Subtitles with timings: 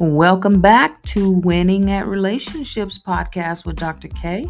[0.00, 4.08] Welcome back to Winning at Relationships podcast with Dr.
[4.08, 4.44] K.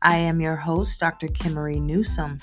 [0.00, 1.28] I am your host, Dr.
[1.28, 2.38] Kimmery Newsom.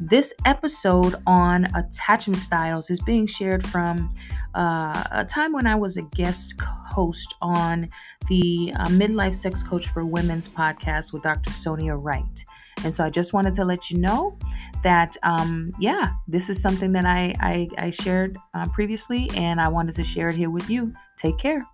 [0.00, 4.14] This episode on attachment styles is being shared from
[4.54, 7.88] uh, a time when I was a guest host on
[8.28, 11.50] the uh, Midlife Sex Coach for Women's podcast with Dr.
[11.50, 12.44] Sonia Wright.
[12.84, 14.38] And so I just wanted to let you know
[14.82, 19.68] that, um, yeah, this is something that I, I, I shared uh, previously, and I
[19.68, 20.92] wanted to share it here with you.
[21.16, 21.64] Take care.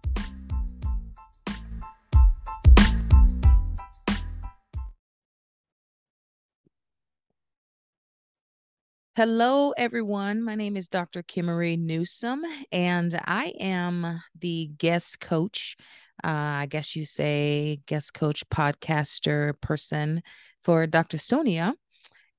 [9.16, 10.42] Hello, everyone.
[10.42, 11.22] My name is Dr.
[11.22, 12.42] Kimmery Newsom,
[12.72, 15.76] and I am the guest coach.
[16.24, 20.20] Uh, I guess you say guest coach, podcaster person
[20.64, 21.18] for Dr.
[21.18, 21.74] Sonia.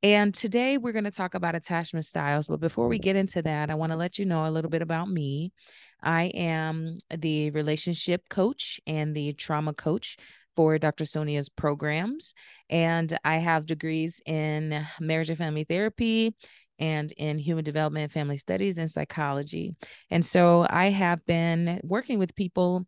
[0.05, 2.45] And today we're going to talk about attachment styles.
[2.45, 4.83] But before we get into that, I want to let you know a little bit
[4.83, 5.51] about me.
[5.99, 10.17] I am the relationship coach and the trauma coach
[10.55, 11.05] for Dr.
[11.05, 12.35] Sonia's programs.
[12.69, 16.35] And I have degrees in marriage and family therapy
[16.77, 19.73] and in human development, family studies, and psychology.
[20.11, 22.85] And so I have been working with people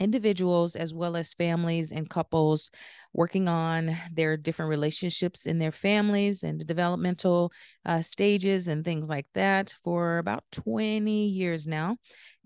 [0.00, 2.70] individuals as well as families and couples
[3.12, 7.52] working on their different relationships in their families and the developmental
[7.86, 11.96] uh, stages and things like that for about 20 years now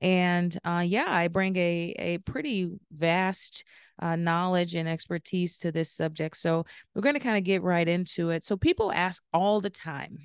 [0.01, 3.65] and uh, yeah i bring a, a pretty vast
[4.01, 7.89] uh, knowledge and expertise to this subject so we're going to kind of get right
[7.89, 10.19] into it so people ask all the time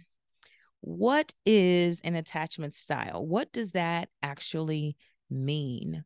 [0.84, 3.26] what is an attachment style?
[3.26, 4.98] What does that actually
[5.30, 6.04] mean?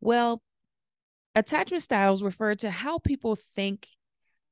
[0.00, 0.42] Well,
[1.34, 3.88] attachment styles refer to how people think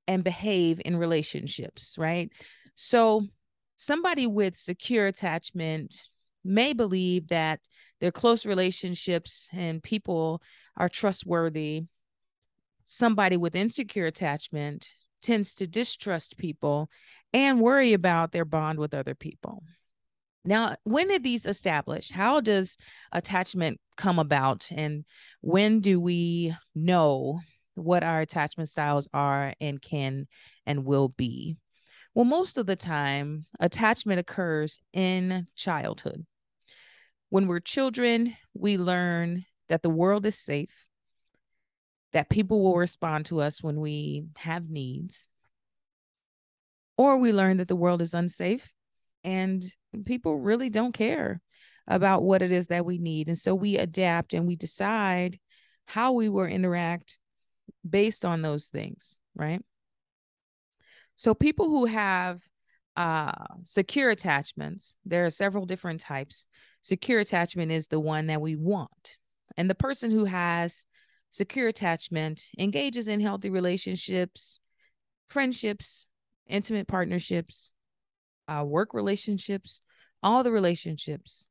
[0.07, 2.31] and behave in relationships, right?
[2.75, 3.27] So,
[3.77, 5.97] somebody with secure attachment
[6.45, 7.61] may believe that
[8.01, 10.43] their close relationships and people
[10.77, 11.85] are trustworthy.
[12.87, 14.91] Somebody with insecure attachment
[15.23, 16.91] tends to distrust people
[17.33, 19.63] and worry about their bond with other people.
[20.45, 22.11] Now, when did these establish?
[22.11, 22.77] How does
[23.13, 24.69] attachment come about?
[24.71, 25.05] And
[25.41, 27.41] when do we know
[27.75, 30.27] what our attachment styles are and can
[30.67, 31.57] and will be?
[32.15, 36.27] Well, most of the time, attachment occurs in childhood.
[37.31, 40.87] When we're children, we learn that the world is safe,
[42.13, 45.29] that people will respond to us when we have needs,
[46.97, 48.71] or we learn that the world is unsafe
[49.25, 49.65] and
[50.05, 51.41] people really don't care
[51.89, 53.29] about what it is that we need.
[53.29, 55.39] And so we adapt and we decide
[55.87, 57.19] how we will interact
[57.89, 59.63] based on those things, right?
[61.17, 62.41] So people who have
[62.97, 66.47] uh, secure attachments, there are several different types.
[66.83, 69.17] Secure attachment is the one that we want.
[69.57, 70.87] And the person who has
[71.31, 74.61] secure attachment engages in healthy relationships,
[75.29, 76.07] friendships,
[76.47, 77.73] intimate partnerships,
[78.49, 79.81] uh, work relationships,
[80.23, 81.47] all the relationships.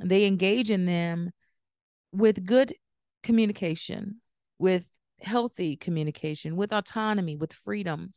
[0.00, 1.30] They engage in them
[2.12, 2.74] with good
[3.22, 4.20] communication,
[4.58, 4.88] with
[5.20, 8.12] healthy communication, with autonomy, with freedom.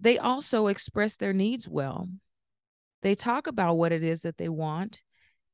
[0.00, 2.08] They also express their needs well.
[3.02, 5.02] They talk about what it is that they want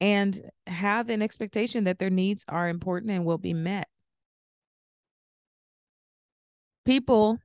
[0.00, 3.88] and have an expectation that their needs are important and will be met.
[6.84, 7.38] People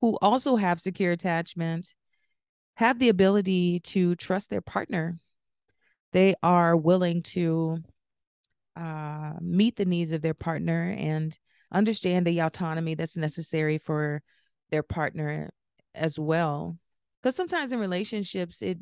[0.00, 1.94] who also have secure attachment
[2.74, 5.18] have the ability to trust their partner.
[6.12, 7.78] They are willing to
[8.76, 11.36] uh, meet the needs of their partner and
[11.72, 14.22] understand the autonomy that's necessary for
[14.70, 15.50] their partner
[15.94, 16.78] as well.
[17.22, 18.78] Because sometimes in relationships, it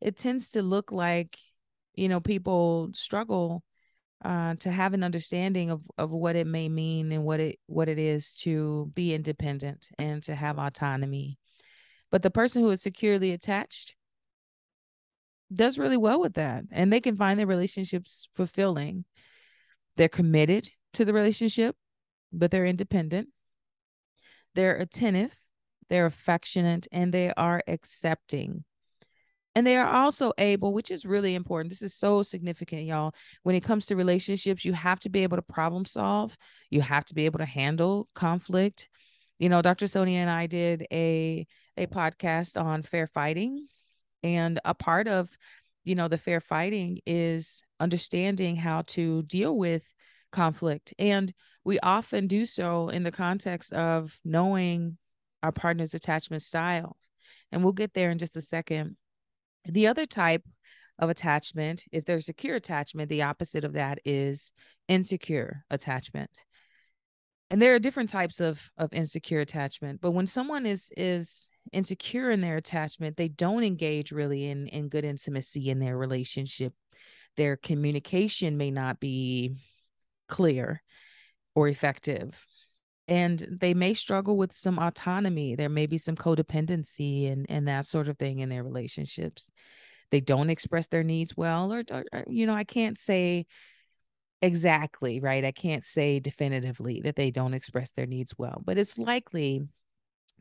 [0.00, 1.38] it tends to look like
[1.94, 3.62] you know people struggle
[4.24, 7.88] uh, to have an understanding of of what it may mean and what it what
[7.88, 11.38] it is to be independent and to have autonomy.
[12.10, 13.94] But the person who is securely attached
[15.52, 19.04] does really well with that, and they can find their relationships fulfilling.
[19.96, 21.76] They're committed to the relationship,
[22.32, 23.28] but they're independent.
[24.54, 25.38] They're attentive,
[25.88, 28.64] they're affectionate, and they are accepting
[29.56, 31.70] and they are also able, which is really important.
[31.70, 33.14] This is so significant, y'all.
[33.42, 36.36] When it comes to relationships, you have to be able to problem solve.
[36.68, 38.90] You have to be able to handle conflict.
[39.38, 39.86] You know, Dr.
[39.86, 43.66] Sonia and I did a a podcast on fair fighting,
[44.22, 45.30] and a part of,
[45.84, 49.94] you know, the fair fighting is understanding how to deal with
[50.32, 51.32] conflict, and
[51.64, 54.98] we often do so in the context of knowing
[55.42, 57.10] our partner's attachment styles.
[57.50, 58.96] And we'll get there in just a second
[59.64, 60.44] the other type
[60.98, 61.84] of attachment.
[61.92, 64.52] If there's secure attachment, the opposite of that is
[64.88, 66.30] insecure attachment.
[67.50, 72.30] And there are different types of of insecure attachment, but when someone is is insecure
[72.30, 76.72] in their attachment, they don't engage really in in good intimacy in their relationship.
[77.36, 79.56] Their communication may not be
[80.28, 80.82] clear
[81.54, 82.46] or effective
[83.08, 85.54] and they may struggle with some autonomy.
[85.54, 89.50] There may be some codependency and and that sort of thing in their relationships.
[90.10, 93.46] They don't express their needs well or, or, or, you know i can't say
[94.42, 95.44] exactly right?
[95.44, 99.66] I can't say definitively that they don't express their needs well but it's likely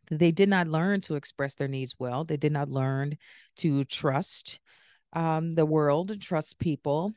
[0.10, 3.16] they did not learn to express their needs well they did not learn
[3.56, 4.60] to trust
[5.14, 7.14] um, the world and trust people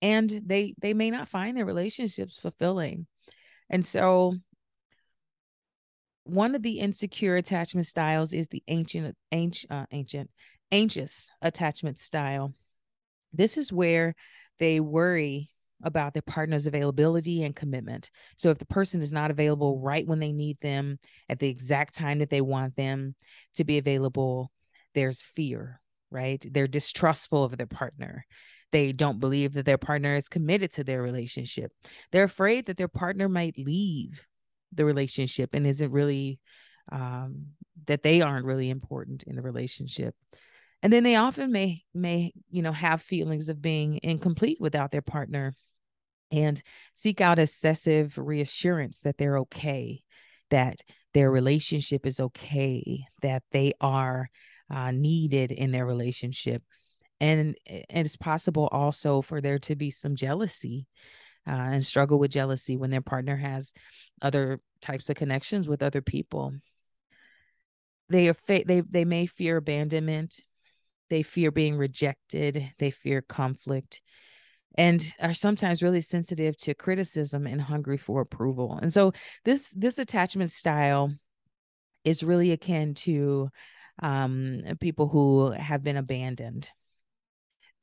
[0.00, 3.06] and they they may not find their relationships fulfilling.
[3.70, 4.34] And so
[6.24, 10.30] one of the insecure attachment styles is the ancient ancient uh, ancient
[10.70, 12.54] anxious attachment style.
[13.32, 14.14] This is where
[14.58, 15.50] they worry
[15.82, 18.10] about their partner's availability and commitment.
[18.36, 20.98] So if the person is not available right when they need them
[21.28, 23.14] at the exact time that they want them
[23.54, 24.50] to be available
[24.94, 25.80] there's fear
[26.10, 26.44] right?
[26.50, 28.26] They're distrustful of their partner.
[28.72, 31.72] They don't believe that their partner is committed to their relationship.
[32.12, 34.26] They're afraid that their partner might leave
[34.72, 36.38] the relationship and isn't really
[36.92, 37.46] um,
[37.86, 40.14] that they aren't really important in the relationship.
[40.82, 45.02] And then they often may may you know have feelings of being incomplete without their
[45.02, 45.54] partner
[46.30, 46.62] and
[46.94, 50.02] seek out excessive reassurance that they're okay
[50.50, 50.82] that
[51.14, 54.30] their relationship is okay that they are
[54.70, 56.62] uh, needed in their relationship.
[57.20, 60.86] And, and it's possible also for there to be some jealousy
[61.46, 63.72] uh, and struggle with jealousy when their partner has
[64.22, 66.54] other types of connections with other people.
[68.10, 70.34] They are fa- they they may fear abandonment,
[71.10, 74.00] they fear being rejected, they fear conflict,
[74.76, 78.78] and are sometimes really sensitive to criticism and hungry for approval.
[78.80, 79.12] And so
[79.44, 81.12] this this attachment style
[82.04, 83.50] is really akin to
[84.02, 86.70] um, people who have been abandoned.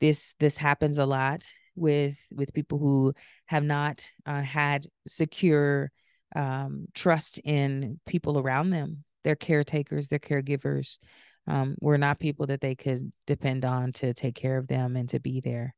[0.00, 1.46] This this happens a lot
[1.76, 3.12] with with people who
[3.46, 5.92] have not uh, had secure
[6.34, 10.98] um, trust in people around them their caretakers their caregivers
[11.46, 15.08] um, were not people that they could depend on to take care of them and
[15.10, 15.74] to be there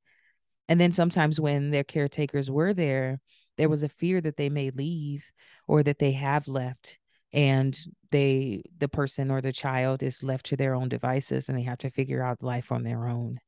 [0.69, 3.21] and then sometimes when their caretakers were there
[3.59, 3.71] there mm.
[3.71, 5.31] was a fear that they may leave
[5.67, 6.99] or that they have left
[7.33, 7.79] and
[8.11, 11.79] they the person or the child is left to their own devices and they have
[11.79, 13.39] to figure out life on their own.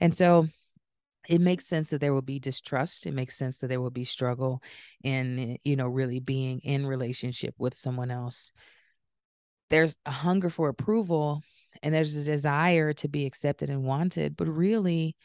[0.00, 0.48] And so
[1.28, 3.06] it makes sense that there will be distrust.
[3.06, 4.62] It makes sense that there will be struggle
[5.02, 8.52] in eh, you know really being in relationship with someone else.
[9.70, 11.42] There's a hunger for approval
[11.82, 15.16] and there's a desire to be accepted and wanted but really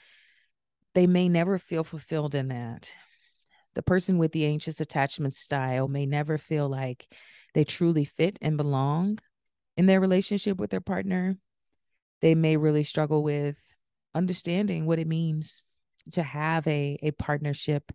[0.97, 2.89] they may never feel fulfilled in that
[3.75, 7.07] the person with the anxious attachment style may never feel like
[7.53, 9.19] they truly fit and belong
[9.75, 11.37] in their relationship with their partner
[12.21, 13.57] they may really struggle with
[14.15, 15.61] understanding what it means
[16.11, 17.91] to have a, a partnership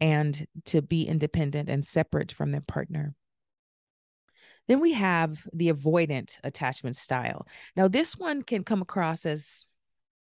[0.00, 3.14] and to be independent and separate from their partner.
[4.68, 7.46] Then we have the avoidant attachment style.
[7.76, 9.64] Now, this one can come across as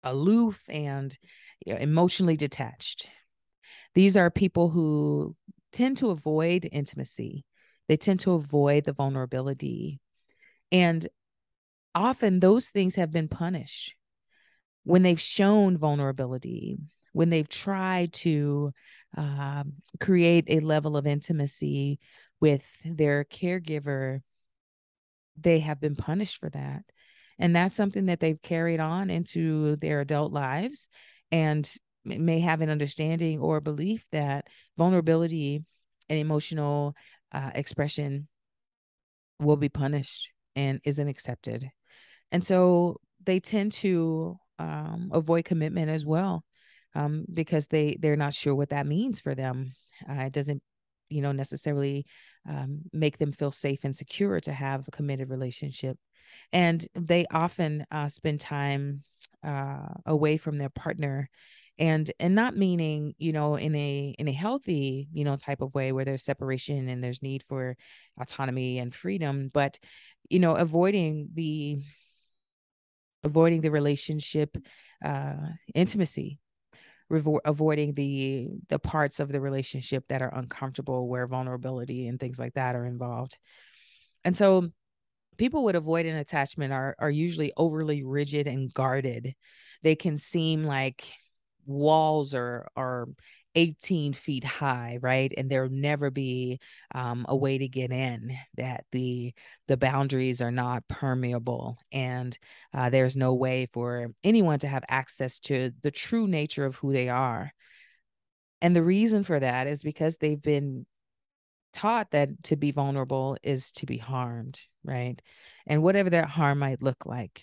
[0.05, 1.17] aloof and
[1.65, 3.07] you know, emotionally detached.
[3.93, 5.35] These are people who
[5.73, 7.43] tend to avoid intimacy,
[7.87, 9.99] they tend to avoid the vulnerability.
[10.71, 11.07] And
[11.93, 13.95] often those things have been punished
[14.83, 16.77] when they've shown vulnerability,
[17.13, 18.71] when they've tried to
[19.17, 21.99] um, create a level of intimacy
[22.39, 24.21] with their caregiver,
[25.39, 26.83] they have been punished for that.
[27.39, 30.87] And that's something that they've carried on into their adult lives
[31.31, 31.69] and
[32.05, 34.45] may have an understanding or belief that
[34.77, 35.63] vulnerability
[36.07, 36.95] and emotional
[37.31, 38.27] uh, expression
[39.39, 41.69] will be punished and isn't accepted.
[42.31, 46.45] And so they tend to um, avoid commitment as well
[46.93, 49.73] um, because they they're not sure what that means for them.
[50.09, 50.61] Uh, it doesn't,
[51.09, 52.05] you know, necessarily
[52.49, 55.97] um, make them feel safe and secure to have a committed relationship,
[56.51, 59.03] and they often uh, spend time
[59.43, 61.29] uh, away from their partner
[61.77, 65.73] and and not meaning you know in a in a healthy you know type of
[65.73, 67.75] way where there's separation and there's need for
[68.19, 69.77] autonomy and freedom but
[70.29, 71.81] you know avoiding the
[73.23, 74.55] avoiding the relationship
[75.03, 75.33] uh
[75.73, 76.39] intimacy
[77.11, 82.39] revo- avoiding the the parts of the relationship that are uncomfortable where vulnerability and things
[82.39, 83.37] like that are involved
[84.23, 84.69] and so
[85.37, 89.35] people with avoidant attachment are are usually overly rigid and guarded.
[89.83, 91.05] They can seem like
[91.65, 93.07] walls are are
[93.55, 95.33] 18 feet high right?
[95.35, 96.59] And there'll never be
[96.93, 99.33] um, a way to get in that the
[99.67, 101.77] the boundaries are not permeable.
[101.91, 102.37] And
[102.73, 106.91] uh, there's no way for anyone to have access to the true nature of who
[106.91, 107.51] they are.
[108.61, 110.85] And the reason for that is because they've been
[111.73, 115.21] taught that to be vulnerable is to be harmed right?
[115.65, 117.41] And whatever that harm might look like.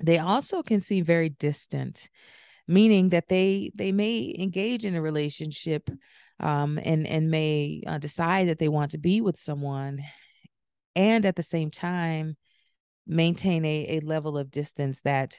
[0.00, 2.08] They also can seem very distant
[2.68, 5.88] meaning that they they may engage in a relationship
[6.38, 10.00] um, and and may uh, decide that they want to be with someone
[10.94, 12.36] and at the same time
[13.06, 15.38] maintain a, a level of distance that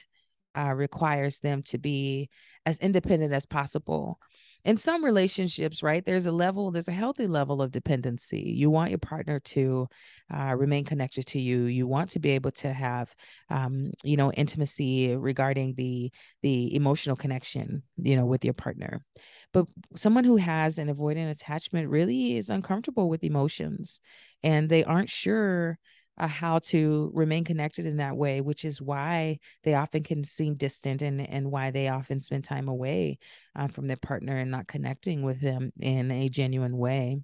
[0.58, 2.28] uh, requires them to be
[2.66, 4.18] as independent as possible
[4.64, 8.52] in some relationships, right, there's a level, there's a healthy level of dependency.
[8.56, 9.88] You want your partner to
[10.32, 11.64] uh, remain connected to you.
[11.64, 13.14] You want to be able to have,
[13.48, 16.12] um, you know, intimacy regarding the
[16.42, 19.04] the emotional connection, you know, with your partner.
[19.52, 24.00] But someone who has an avoidant attachment really is uncomfortable with emotions,
[24.42, 25.78] and they aren't sure
[26.20, 30.54] uh, how to remain connected in that way, which is why they often can seem
[30.54, 33.18] distant and, and why they often spend time away
[33.56, 37.20] uh, from their partner and not connecting with them in a genuine way.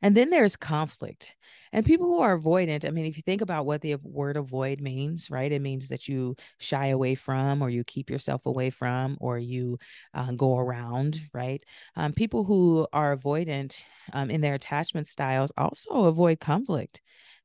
[0.00, 1.36] And then there's conflict.
[1.72, 4.80] And people who are avoidant, I mean, if you think about what the word avoid
[4.80, 5.50] means, right?
[5.50, 9.78] It means that you shy away from, or you keep yourself away from, or you
[10.14, 11.62] uh, go around, right?
[11.96, 17.00] Um, people who are avoidant um, in their attachment styles also avoid conflict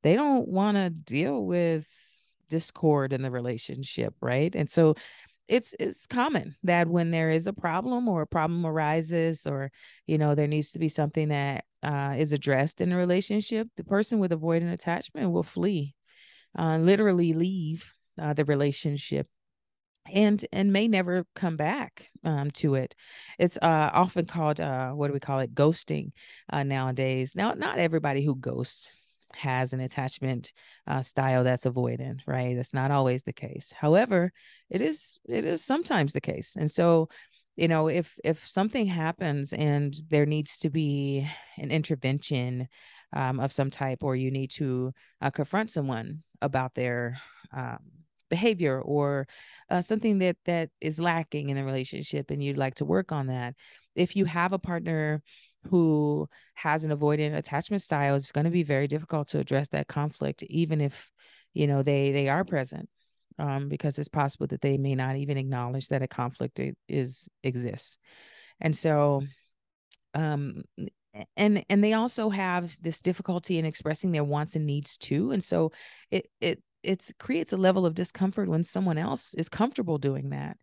[0.07, 1.85] they don't want to deal with
[2.49, 4.55] discord in the relationship, right?
[4.55, 4.95] And so
[5.49, 9.69] it's it's common that when there is a problem or a problem arises or
[10.05, 13.83] you know there needs to be something that uh, is addressed in a relationship the
[13.83, 15.95] person with avoidant attachment will flee
[16.59, 19.27] uh, literally leave uh, the relationship
[20.13, 22.95] and and may never come back um, to it.
[23.39, 25.53] It's uh, often called uh, what do we call it?
[25.53, 26.11] Ghosting
[26.51, 27.35] uh, nowadays.
[27.35, 28.91] Now not everybody who ghosts
[29.37, 30.53] has an attachment
[30.87, 32.55] uh, style that's avoidant right?
[32.55, 33.73] That's not always the case.
[33.73, 34.31] However
[34.69, 36.55] it is it is sometimes the case.
[36.57, 37.09] And so
[37.55, 41.27] you know if if something happens and there needs to be
[41.57, 42.67] an intervention
[43.13, 47.17] um, of some type or you need to uh, confront someone about their
[47.55, 47.79] um,
[48.29, 49.27] behavior or
[49.69, 53.27] uh, something that that is lacking in the relationship and you'd like to work on
[53.27, 53.55] that
[53.95, 55.21] if you have a partner
[55.69, 59.87] who has an avoidant attachment style is going to be very difficult to address that
[59.87, 61.11] conflict even if
[61.53, 62.89] you know they they are present
[63.39, 67.97] um, because it's possible that they may not even acknowledge that a conflict is exists.
[68.59, 69.23] And so
[70.13, 70.63] um
[71.35, 75.43] and and they also have this difficulty in expressing their wants and needs too and
[75.43, 75.71] so
[76.11, 80.57] it it it creates a level of discomfort when someone else is comfortable doing that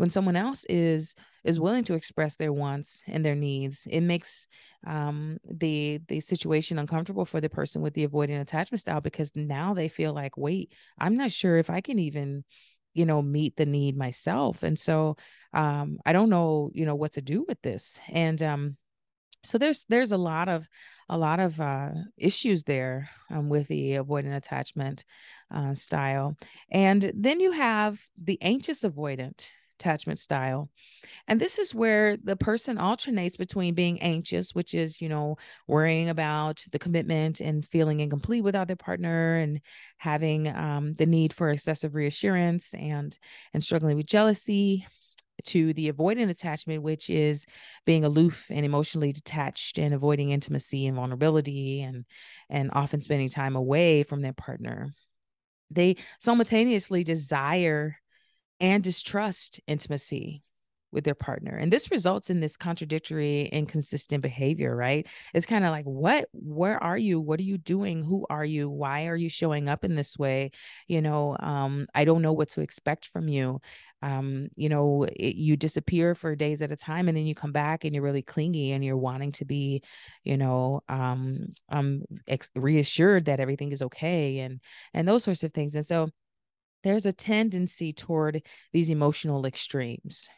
[0.00, 1.14] when someone else is
[1.44, 4.46] is willing to express their wants and their needs it makes
[4.86, 9.74] um, the the situation uncomfortable for the person with the avoidant attachment style because now
[9.74, 12.44] they feel like wait i'm not sure if i can even
[12.94, 14.62] you know meet the need myself.
[14.62, 15.16] And so
[15.52, 18.00] um, i don't know you know what to do with this.
[18.08, 18.76] And um,
[19.44, 20.68] so there's there's a lot of
[21.08, 25.04] a lot of uh, issues there um, with the avoidant attachment
[25.52, 26.36] uh, style.
[26.70, 29.48] And then you have the anxious avoidant
[29.80, 30.70] attachment style.
[31.26, 36.08] And this is where the person alternates between being anxious, which is, you know, worrying
[36.08, 39.60] about the commitment and feeling incomplete without their partner and
[39.96, 43.18] having um, the need for excessive reassurance and
[43.54, 44.86] and struggling with jealousy
[45.44, 47.46] to the avoidant attachment, which is
[47.86, 52.04] being aloof and emotionally detached and avoiding intimacy and vulnerability and
[52.50, 54.92] and often spending time away from their partner.
[55.70, 57.99] They simultaneously desire
[58.60, 60.42] and distrust intimacy
[60.92, 61.56] with their partner.
[61.56, 65.06] And this results in this contradictory, inconsistent behavior, right?
[65.34, 67.20] It's kind of like, what, where are you?
[67.20, 68.02] What are you doing?
[68.02, 68.68] Who are you?
[68.68, 70.50] Why are you showing up in this way?
[70.88, 73.60] You know, um, I don't know what to expect from you.
[74.02, 77.52] Um, you know, it, you disappear for days at a time and then you come
[77.52, 79.82] back and you're really clingy and you're wanting to be,
[80.24, 84.60] you know, um, um, ex- reassured that everything is okay and,
[84.94, 85.74] and those sorts of things.
[85.74, 86.08] And so,
[86.82, 90.28] there's a tendency toward these emotional extremes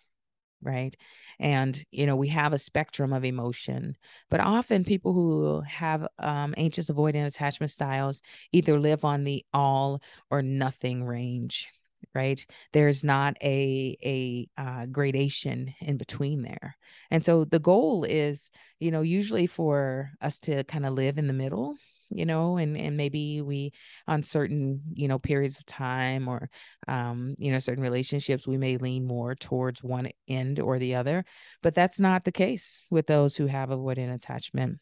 [0.62, 0.96] right?
[1.40, 3.96] And you know we have a spectrum of emotion
[4.30, 8.22] but often people who have um, anxious avoidant attachment styles
[8.52, 11.68] either live on the all or nothing range
[12.14, 12.44] right?
[12.72, 16.76] There's not a a uh, gradation in between there.
[17.10, 21.26] And so the goal is you know usually for us to kind of live in
[21.26, 21.76] the middle
[22.16, 23.72] you know and and maybe we
[24.06, 26.48] on certain you know periods of time or
[26.88, 31.24] um you know certain relationships we may lean more towards one end or the other
[31.62, 34.78] but that's not the case with those who have avoidant attachment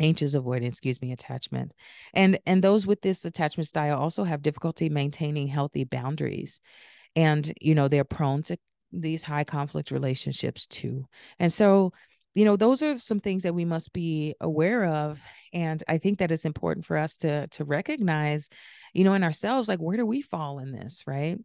[0.00, 1.72] anxious avoidant excuse me attachment.
[2.12, 6.60] And and those with this attachment style also have difficulty maintaining healthy boundaries
[7.14, 8.58] and you know they're prone to
[8.92, 11.06] these high conflict relationships too.
[11.38, 11.92] And so
[12.34, 15.22] you know those are some things that we must be aware of
[15.52, 18.48] and i think that it's important for us to to recognize
[18.92, 21.38] you know in ourselves like where do we fall in this right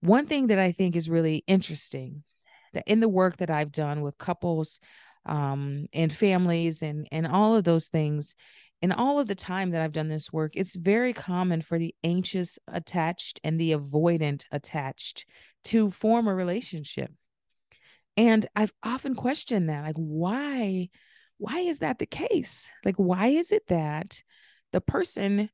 [0.00, 2.22] one thing that i think is really interesting
[2.72, 4.80] that in the work that i've done with couples
[5.26, 8.34] um and families and and all of those things
[8.82, 11.94] in all of the time that I've done this work, it's very common for the
[12.02, 15.24] anxious attached and the avoidant attached
[15.64, 17.12] to form a relationship.
[18.16, 20.88] And I've often questioned that like why
[21.38, 22.68] why is that the case?
[22.84, 24.22] Like why is it that
[24.72, 25.50] the person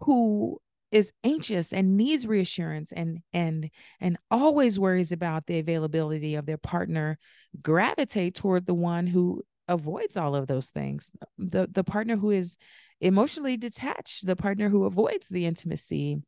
[0.00, 6.46] who is anxious and needs reassurance and and and always worries about the availability of
[6.46, 7.18] their partner
[7.62, 12.58] gravitate toward the one who avoids all of those things the the partner who is
[13.00, 16.18] emotionally detached the partner who avoids the intimacy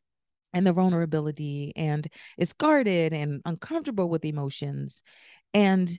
[0.55, 2.07] and the vulnerability and
[2.39, 5.03] is guarded and uncomfortable with emotions
[5.55, 5.91] and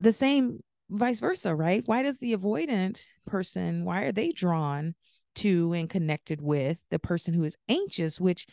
[0.00, 0.60] the same
[0.90, 1.82] vice versa right?
[1.86, 4.94] Why does the avoidant person why are they drawn
[5.36, 8.46] to and connected with the person who is anxious which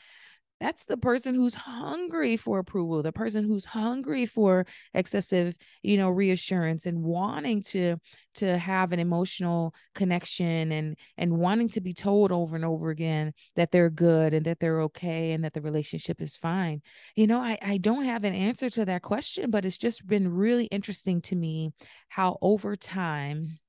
[0.64, 6.10] that's the person who's hungry for approval the person who's hungry for excessive you know
[6.10, 7.98] reassurance and wanting to
[8.34, 13.34] to have an emotional connection and and wanting to be told over and over again
[13.58, 16.82] that they're good and that they're okay and that the relationship is fine.
[17.18, 20.34] You know i i don't have an answer to that question but it's just been
[20.34, 21.72] really interesting to me
[22.08, 23.60] how over time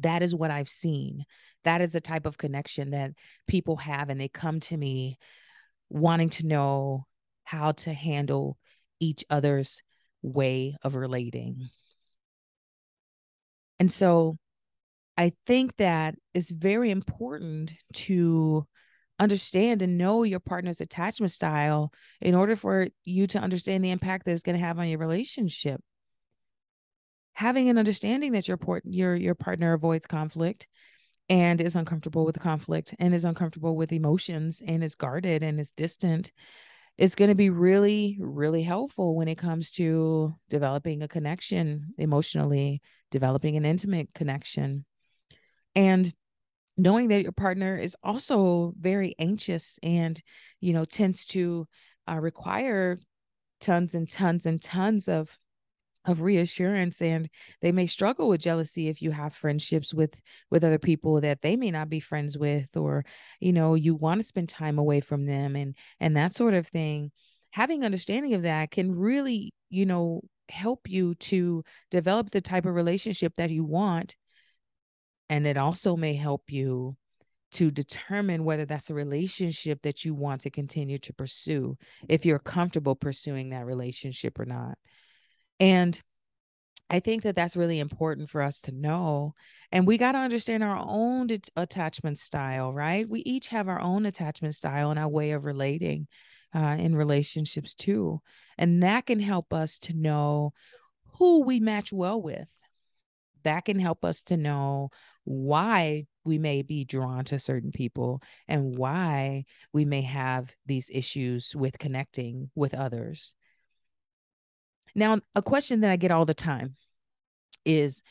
[0.00, 1.24] that is what i've seen.
[1.64, 3.12] That is the type of connection that
[3.46, 5.18] people have and they come to me
[5.90, 7.06] wanting to know
[7.44, 8.58] how to handle
[9.00, 9.82] each other's
[10.22, 11.68] way of relating.
[13.78, 14.36] And so
[15.16, 18.66] I think that it's very important to
[19.18, 24.24] understand and know your partner's attachment style in order for you to understand the impact
[24.24, 25.80] that it's going to have on your relationship.
[27.32, 30.66] Having an understanding that your your your partner avoids conflict
[31.28, 35.60] and is uncomfortable with the conflict and is uncomfortable with emotions and is guarded and
[35.60, 36.32] is distant
[36.96, 42.80] is going to be really really helpful when it comes to developing a connection emotionally
[43.10, 44.84] developing an intimate connection.
[45.74, 46.12] And
[46.76, 50.20] knowing that your partner is also very anxious and
[50.60, 51.66] you know tends to
[52.08, 52.98] uh, require
[53.60, 55.36] tons and tons and tons of
[56.04, 57.28] of reassurance and
[57.60, 61.56] they may struggle with jealousy if you have friendships with with other people that they
[61.56, 63.04] may not be friends with or
[63.40, 66.66] you know you want to spend time away from them and and that sort of
[66.66, 67.10] thing.
[67.50, 72.74] Having understanding of that can really you know help you to develop the type of
[72.74, 74.16] relationship that you want
[75.28, 76.96] and it also may help you
[77.50, 81.76] to determine whether that's a relationship that you want to continue to pursue
[82.08, 84.78] if you're comfortable pursuing that relationship or not
[85.60, 86.00] and
[86.90, 89.34] I think that that's really important for us to know.
[89.70, 93.08] And we got to understand our own attachment style, right?
[93.08, 96.06] We each have our own attachment style and our way of relating
[96.54, 98.22] uh, in relationships too.
[98.56, 100.54] And that can help us to know
[101.18, 102.48] who we match well with.
[103.42, 104.90] That can help us to know
[105.24, 111.54] why we may be drawn to certain people and why we may have these issues
[111.54, 113.34] with connecting with others.
[114.98, 116.74] Now, a question that I get all the time
[117.64, 118.02] is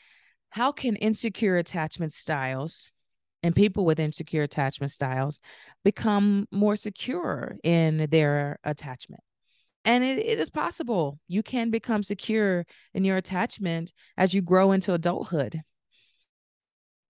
[0.48, 2.90] how can insecure attachment styles
[3.42, 5.42] and people with insecure attachment styles
[5.84, 9.22] become more secure in their attachment?
[9.84, 11.18] And it, it is possible.
[11.28, 15.60] You can become secure in your attachment as you grow into adulthood.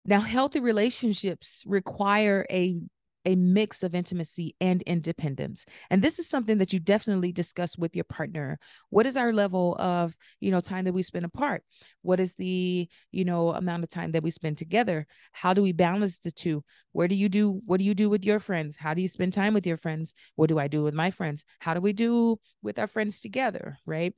[0.05, 2.81] Now, healthy relationships require a
[3.25, 5.67] a mix of intimacy and independence.
[5.91, 8.59] And this is something that you definitely discuss with your partner.
[8.91, 11.63] What is our level of you know time that we spend apart?
[12.03, 15.07] What is the you know amount of time that we spend together?
[15.33, 16.65] How do we balance the two?
[16.93, 18.77] Where do you do what do you do with your friends?
[18.77, 20.15] How do you spend time with your friends?
[20.37, 21.45] What do i do with my friends?
[21.61, 24.15] How do we do with our friends together right?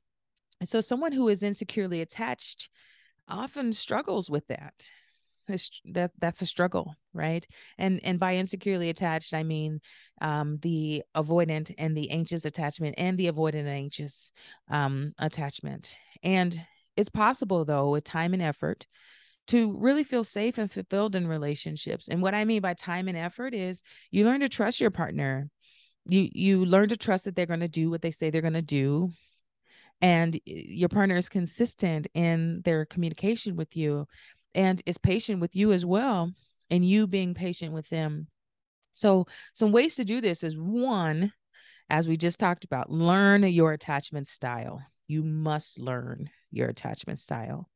[0.64, 2.68] So someone who is insecurely attached
[3.28, 4.90] often struggles with that
[5.92, 7.46] that that's a struggle right
[7.78, 9.80] and and by insecurely attached i mean
[10.20, 14.32] um the avoidant and the anxious attachment and the avoidant and anxious
[14.70, 16.64] um attachment and
[16.96, 18.86] it's possible though with time and effort
[19.50, 22.06] to really feel safe and fulfilled in relationships.
[22.06, 23.82] And what I mean by time and effort is
[24.12, 25.50] you learn to trust your partner.
[26.06, 28.52] You you learn to trust that they're going to do what they say they're going
[28.54, 29.10] to do.
[30.00, 34.06] And your partner is consistent in their communication with you
[34.54, 36.32] and is patient with you as well
[36.70, 38.28] and you being patient with them.
[38.92, 41.32] So some ways to do this is one
[41.90, 44.80] as we just talked about, learn your attachment style.
[45.08, 47.68] You must learn your attachment style.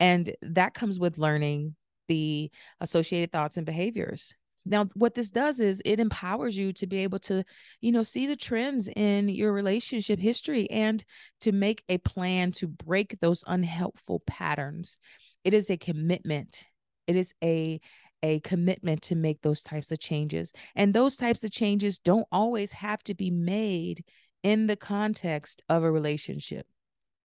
[0.00, 1.76] And that comes with learning
[2.08, 4.34] the associated thoughts and behaviors.
[4.64, 7.44] Now, what this does is it empowers you to be able to,
[7.80, 11.04] you know, see the trends in your relationship history and
[11.42, 14.98] to make a plan to break those unhelpful patterns.
[15.46, 16.64] It is a commitment.
[17.06, 17.80] It is a
[18.22, 20.52] a commitment to make those types of changes.
[20.74, 24.02] And those types of changes don't always have to be made
[24.42, 26.66] in the context of a relationship.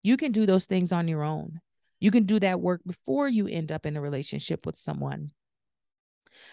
[0.04, 1.62] You can do those things on your own.
[2.00, 5.32] You can do that work before you end up in a relationship with someone.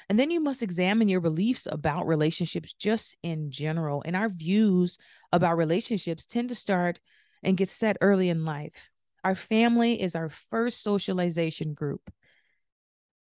[0.08, 4.02] And then you must examine your beliefs about relationships just in general.
[4.06, 4.96] And our views
[5.34, 6.98] about relationships tend to start
[7.42, 8.90] and get set early in life.
[9.28, 12.10] Our family is our first socialization group.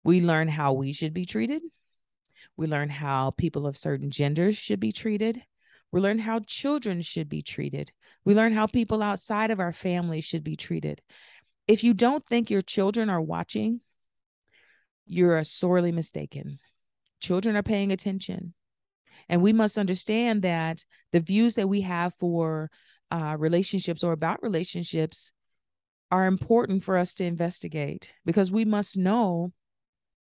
[0.03, 1.61] We learn how we should be treated.
[2.57, 5.43] We learn how people of certain genders should be treated.
[5.91, 7.91] We learn how children should be treated.
[8.25, 11.03] We learn how people outside of our family should be treated.
[11.67, 13.81] If you don't think your children are watching,
[15.05, 16.57] you're sorely mistaken.
[17.19, 18.55] Children are paying attention.
[19.29, 22.71] And we must understand that the views that we have for
[23.11, 25.31] uh, relationships or about relationships
[26.11, 29.51] are important for us to investigate because we must know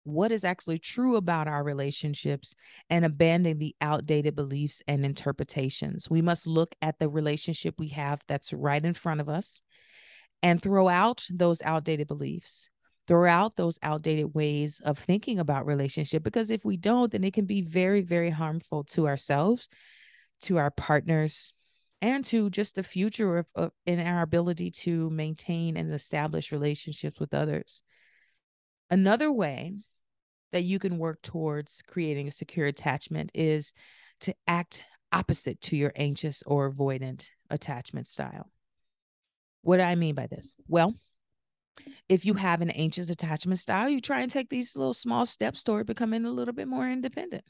[0.04, 2.56] what is actually true about our relationships
[2.90, 6.10] and abandon the outdated beliefs and interpretations.
[6.10, 9.62] We must look at the relationship we have that's right in front of us
[10.42, 12.70] and throw out those outdated beliefs
[13.08, 17.34] throw out those outdated ways of thinking about relationship because if we don't then it
[17.34, 19.68] can be very very harmful to ourselves
[20.42, 21.54] to our partners
[22.02, 27.20] and to just the future of, of in our ability to maintain and establish relationships
[27.20, 27.82] with others
[28.90, 29.74] another way
[30.52, 33.74] that you can work towards creating a secure attachment is
[34.20, 38.50] to act opposite to your anxious or avoidant attachment style
[39.62, 40.56] what do I mean by this?
[40.68, 40.96] Well,
[42.08, 45.64] if you have an anxious attachment style, you try and take these little small steps
[45.64, 47.44] toward becoming a little bit more independent.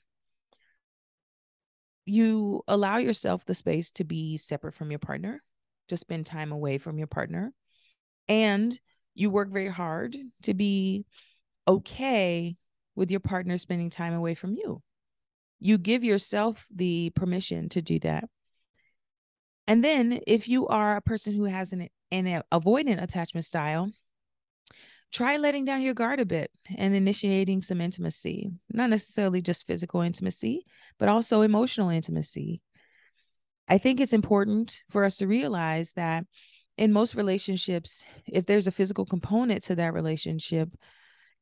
[2.10, 5.44] You allow yourself the space to be separate from your partner,
[5.90, 7.54] to spend time away from your partner,
[8.28, 8.78] and
[9.14, 11.06] you work very hard to be
[11.68, 12.56] okay
[12.96, 14.82] with your partner spending time away from you.
[15.60, 18.24] You give yourself the permission to do that.
[19.68, 23.92] And then if you are a person who has an an avoidant attachment style,
[25.12, 30.02] try letting down your guard a bit and initiating some intimacy, not necessarily just physical
[30.02, 30.66] intimacy,
[30.98, 32.62] but also emotional intimacy.
[33.68, 36.26] I think it's important for us to realize that
[36.78, 40.70] in most relationships, if there's a physical component to that relationship,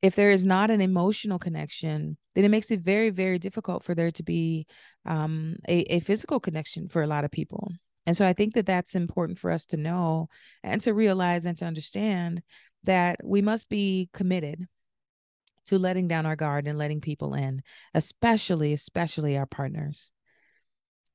[0.02, 3.96] if there is not an emotional connection, then it makes it very, very difficult for
[3.96, 4.68] there to be
[5.06, 7.72] um, a, a physical connection for a lot of people.
[8.06, 10.30] And so I think that that's important for us to know
[10.64, 12.42] and to realize and to understand
[12.88, 14.68] that we must be committed
[15.68, 17.62] to letting down our guard and letting people in,
[17.94, 20.12] especially, especially our partners.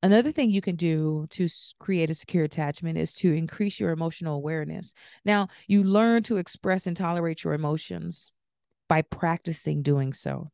[0.03, 1.47] Another thing you can do to
[1.79, 4.93] create a secure attachment is to increase your emotional awareness.
[5.25, 8.31] Now, you learn to express and tolerate your emotions
[8.87, 10.51] by practicing doing so.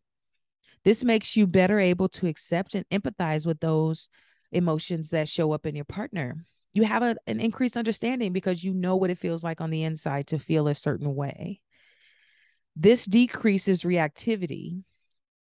[0.85, 4.07] This makes you better able to accept and empathize with those
[4.51, 6.45] emotions that show up in your partner.
[6.73, 9.83] You have a, an increased understanding because you know what it feels like on the
[9.83, 11.61] inside to feel a certain way.
[12.75, 14.83] This decreases reactivity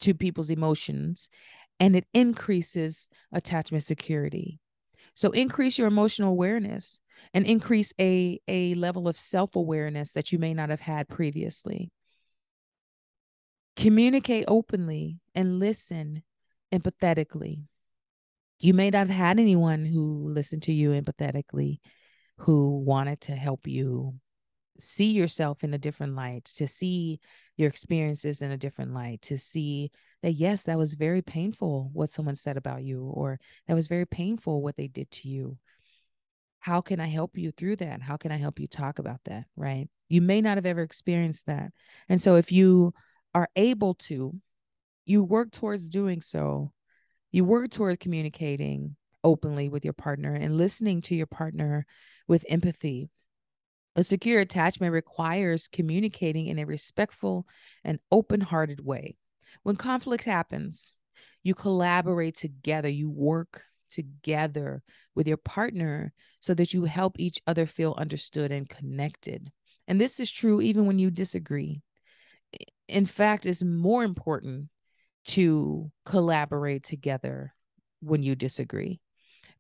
[0.02, 1.30] to people's emotions
[1.80, 4.60] and it increases attachment security.
[5.14, 7.00] So increase your emotional awareness
[7.34, 11.92] and increase a, a level of self-awareness that you may not have had previously.
[13.76, 16.24] Communicate openly and listen
[16.74, 17.64] empathetically
[18.60, 21.80] you may not have had anyone who listened to you empathetically,
[22.38, 24.16] who wanted to help you
[24.80, 27.20] see yourself in a different light, to see
[27.56, 29.92] your experiences in a different light, to see
[30.22, 34.06] that, yes, that was very painful what someone said about you, or that was very
[34.06, 35.58] painful what they did to you.
[36.60, 38.02] How can I help you through that?
[38.02, 39.46] How can I help you talk about that?
[39.56, 39.90] Right.
[40.10, 41.72] You may not have ever experienced that.
[42.10, 42.94] And so if you
[43.34, 44.36] are able to,
[45.06, 46.72] you work towards doing so
[47.38, 51.86] you work toward communicating openly with your partner and listening to your partner
[52.28, 53.12] with empathy
[53.96, 57.46] A secure attachment requires communicating in a respectful
[57.84, 59.18] and open hearted way.
[59.62, 60.98] When conflict happens,
[61.44, 64.82] you collaborate together, you work together
[65.14, 69.52] with your partner so that you help each other feel understood and connected.
[69.88, 71.82] And this is true even when you disagree.
[72.88, 74.70] In fact, it's more important
[75.28, 77.54] to collaborate together
[78.02, 79.00] when you disagree.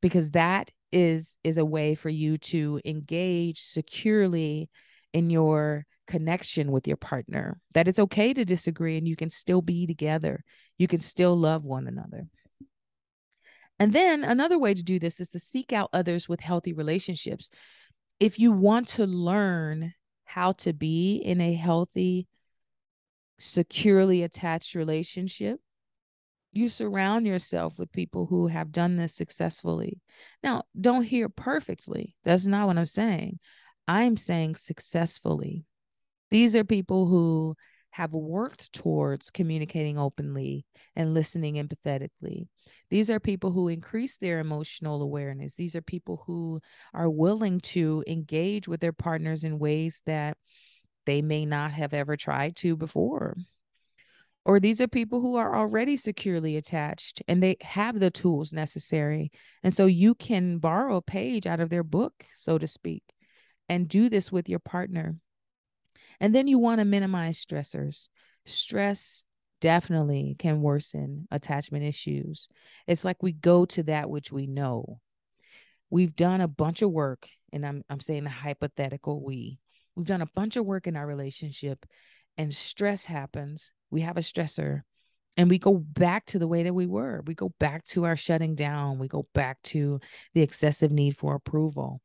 [0.01, 4.69] Because that is is a way for you to engage securely
[5.13, 7.60] in your connection with your partner.
[7.73, 10.43] That it's okay to disagree and you can still be together.
[10.77, 12.27] You can still love one another.
[13.80, 17.49] And then another way to do this is to seek out others with healthy relationships.
[18.19, 19.93] If you want to learn
[20.25, 22.27] how to be in a healthy
[23.39, 25.60] securely attached relationship
[26.58, 30.00] you surround yourself with people who have done this successfully.
[30.43, 32.15] Now, don't hear perfectly.
[32.23, 33.39] That's not what I'm saying.
[33.88, 35.65] I'm saying successfully.
[36.32, 37.56] These are people who
[37.91, 42.47] have worked towards communicating openly and listening empathetically.
[42.89, 45.56] These are people who increase their emotional awareness.
[45.56, 46.60] These are people who
[46.93, 50.38] are willing to engage with their partners in ways that
[51.08, 53.36] they may not have ever tried to before
[54.48, 59.30] or these are people who are already securely attached and they have the tools necessary.
[59.62, 63.04] And so you can borrow a page out of their book, so to speak,
[63.67, 65.17] and do this with your partner.
[66.22, 68.08] And then you want to minimize stressors.
[68.46, 69.26] Stress
[69.60, 72.48] definitely can worsen attachment issues.
[72.88, 75.02] It's like we go to that which we know.
[75.89, 79.60] We've done a bunch of work, and I'm I'm saying the hypothetical we.
[79.98, 81.86] We've done a bunch of work in our relationship
[82.38, 84.82] and stress happens we have a stressor
[85.38, 87.22] and we go back to the way that we were.
[87.26, 88.98] We go back to our shutting down.
[88.98, 90.00] We go back to
[90.34, 92.02] the excessive need for approval.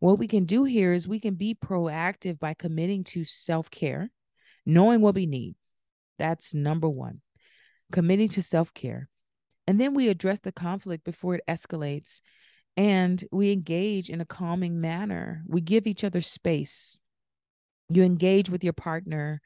[0.00, 4.10] What we can do here is we can be proactive by committing to self care,
[4.66, 5.54] knowing what we need.
[6.18, 7.20] That's number one,
[7.92, 9.08] committing to self care.
[9.68, 12.20] And then we address the conflict before it escalates
[12.76, 15.44] and we engage in a calming manner.
[15.46, 16.98] We give each other space.
[17.94, 19.40] You engage with your partner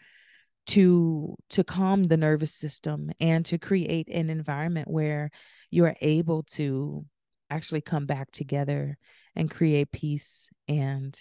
[0.68, 5.30] to to calm the nervous system and to create an environment where
[5.70, 7.04] you are able to
[7.50, 8.98] actually come back together
[9.36, 11.20] and create peace and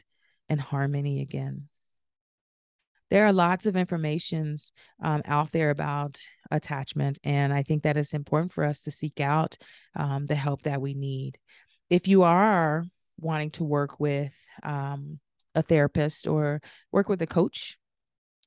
[0.49, 1.67] and harmony again.
[3.11, 6.19] There are lots of informations um, out there about
[6.51, 9.57] attachment and i think that it's important for us to seek out
[9.95, 11.37] um, the help that we need.
[11.89, 12.83] If you are
[13.19, 15.19] wanting to work with um,
[15.55, 17.77] a therapist or work with a coach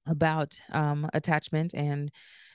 [0.06, 2.10] about um, attachment and